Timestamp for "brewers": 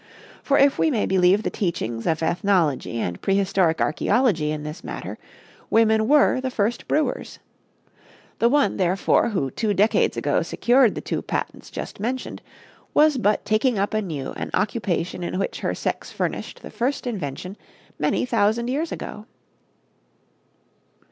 6.87-7.37